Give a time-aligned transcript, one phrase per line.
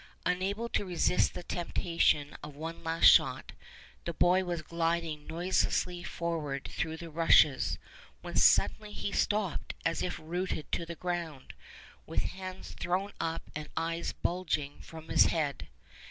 [0.25, 3.51] Unable to resist the temptation of one last shot,
[4.05, 7.77] the boy was gliding noiselessly forward through the rushes,
[8.23, 11.53] when suddenly he stopped as if rooted to the ground,
[12.07, 15.67] with hands thrown up and eyes bulging from his head.